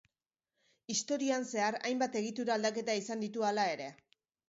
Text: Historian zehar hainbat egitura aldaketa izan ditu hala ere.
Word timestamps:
Historian 0.93 1.45
zehar 1.51 1.79
hainbat 1.91 2.19
egitura 2.25 2.59
aldaketa 2.59 2.99
izan 3.05 3.25
ditu 3.29 3.51
hala 3.53 3.71
ere. 3.79 3.97